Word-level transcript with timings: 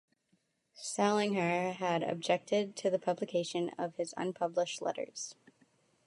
Salinger 0.73 1.73
had 1.73 2.01
objected 2.01 2.75
to 2.75 2.89
the 2.89 2.97
publication 2.97 3.69
of 3.77 3.97
his 3.97 4.15
unpublished 4.17 4.81
letters. 4.81 5.35